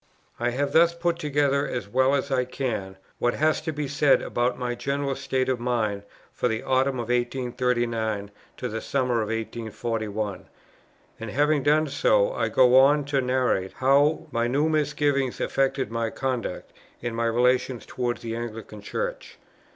I 0.39 0.49
have 0.49 0.71
thus 0.73 0.95
put 0.95 1.19
together, 1.19 1.67
as 1.67 1.87
well 1.87 2.15
as 2.15 2.31
I 2.31 2.43
can, 2.43 2.97
what 3.19 3.35
has 3.35 3.61
to 3.61 3.71
be 3.71 3.87
said 3.87 4.19
about 4.23 4.57
my 4.57 4.73
general 4.73 5.13
state 5.15 5.47
of 5.47 5.59
mind 5.59 6.01
from 6.33 6.49
the 6.49 6.63
autumn 6.63 6.95
of 6.95 7.09
1839 7.09 8.31
to 8.57 8.67
the 8.67 8.81
summer 8.81 9.21
of 9.21 9.27
1841; 9.27 10.47
and, 11.19 11.29
having 11.29 11.61
done 11.61 11.85
so, 11.85 12.33
I 12.33 12.49
go 12.49 12.79
on 12.79 13.05
to 13.05 13.21
narrate 13.21 13.73
how 13.73 14.25
my 14.31 14.47
new 14.47 14.67
misgivings 14.69 15.39
affected 15.39 15.91
my 15.91 16.09
conduct, 16.09 16.73
and 17.03 17.15
my 17.15 17.25
relations 17.27 17.85
towards 17.85 18.23
the 18.23 18.35
Anglican 18.35 18.81
Church. 18.81 19.37